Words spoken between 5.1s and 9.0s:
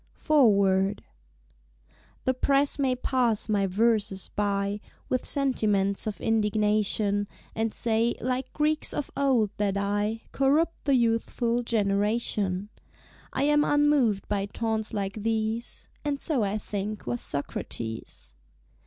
sentiments of indignation, And say, like Greeks